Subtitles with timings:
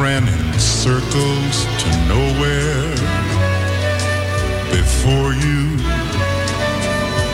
[0.00, 2.90] ran in circles to nowhere
[4.72, 5.76] before you.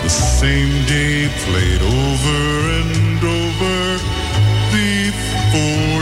[0.03, 2.41] The same day played over
[2.79, 3.99] and over
[4.73, 5.96] before.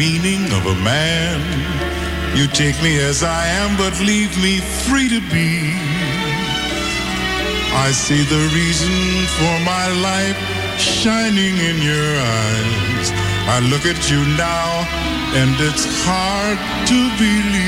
[0.00, 1.36] Meaning of a man.
[2.34, 4.54] You take me as I am, but leave me
[4.88, 5.76] free to be.
[7.86, 8.96] I see the reason
[9.36, 10.38] for my life
[10.80, 12.10] shining in your
[12.40, 13.06] eyes.
[13.54, 14.68] I look at you now,
[15.40, 16.56] and it's hard
[16.90, 17.60] to believe.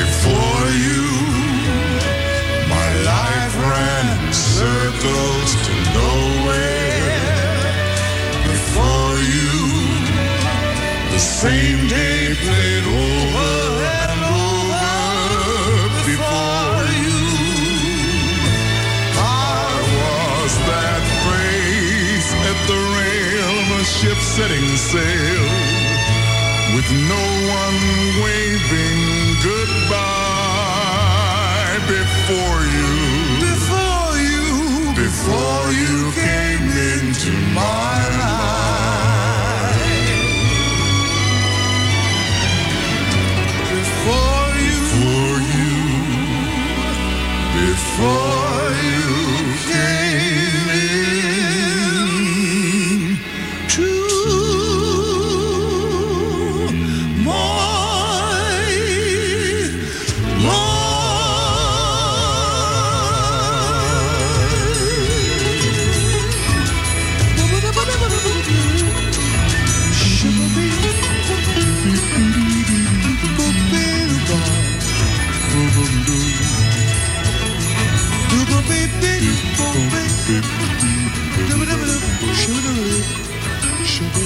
[0.00, 1.04] Before you,
[2.76, 7.40] my life ran in circles nowhere.
[8.46, 9.54] Before you,
[11.12, 15.90] the same day played over and over.
[16.06, 17.20] Before you,
[19.16, 25.46] I was that face at the rail, a ship setting sail,
[26.76, 27.24] with no
[27.60, 27.80] one
[28.22, 29.02] waving
[29.42, 29.98] goodbye
[31.88, 32.99] before you.
[35.22, 38.09] Before you, came into my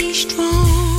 [0.00, 0.89] be strong.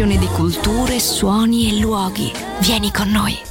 [0.00, 2.32] Sovrapposizione di culture, suoni e luoghi.
[2.60, 3.49] Vieni con noi.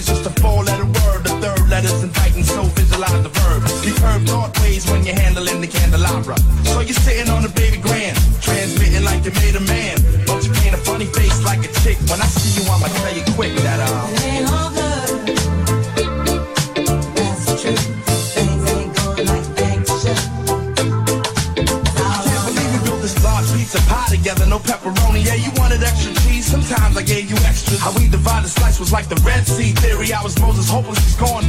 [0.00, 0.66] is just a fall
[28.80, 30.12] was like the Red Sea theory.
[30.12, 31.39] I was Moses, hopeless, he's gone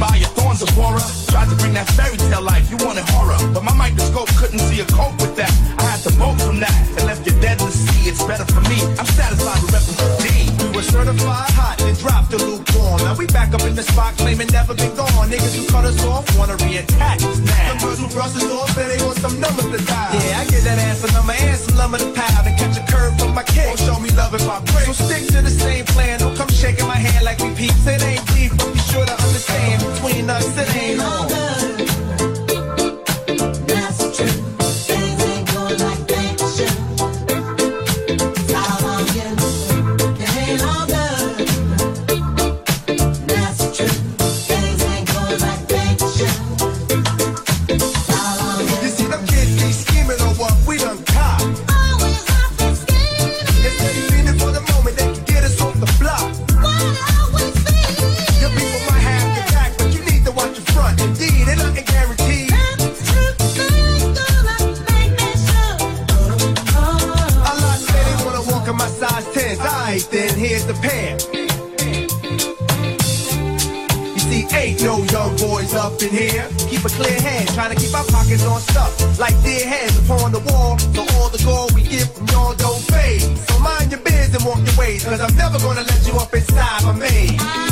[74.62, 76.48] Ain't no young boys up in here.
[76.70, 79.18] Keep a clear head, trying to keep our pockets on stuff.
[79.18, 80.78] Like dead hands upon the wall.
[80.78, 83.22] So all the gold we get from y'all don't fade.
[83.22, 85.04] So mind your biz and walk your ways.
[85.04, 87.71] Cause I'm never gonna let you up inside my maze.